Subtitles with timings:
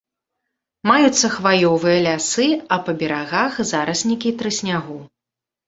[0.91, 5.01] Маюцца хваёвыя лясы, а па берагах зараснікі трыснягу.